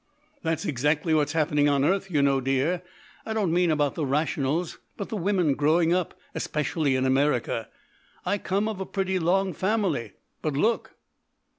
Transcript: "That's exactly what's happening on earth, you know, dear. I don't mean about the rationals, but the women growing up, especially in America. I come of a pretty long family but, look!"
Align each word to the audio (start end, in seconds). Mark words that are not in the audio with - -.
"That's 0.41 0.65
exactly 0.65 1.13
what's 1.13 1.33
happening 1.33 1.69
on 1.69 1.85
earth, 1.85 2.09
you 2.09 2.23
know, 2.23 2.41
dear. 2.41 2.81
I 3.23 3.33
don't 3.33 3.53
mean 3.53 3.69
about 3.69 3.93
the 3.93 4.03
rationals, 4.03 4.79
but 4.97 5.09
the 5.09 5.15
women 5.15 5.53
growing 5.53 5.93
up, 5.93 6.15
especially 6.33 6.95
in 6.95 7.05
America. 7.05 7.67
I 8.25 8.39
come 8.39 8.67
of 8.67 8.81
a 8.81 8.85
pretty 8.87 9.19
long 9.19 9.53
family 9.53 10.13
but, 10.41 10.53
look!" 10.57 10.95